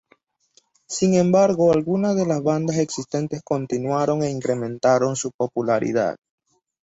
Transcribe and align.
Sin 0.87 1.13
embargo, 1.13 1.71
algunas 1.71 2.15
de 2.15 2.25
las 2.25 2.41
bandas 2.41 2.77
existentes 2.79 3.43
continuaron 3.43 4.23
e 4.23 4.31
incrementaron 4.31 5.15
su 5.15 5.31
popularidad. 5.31 6.15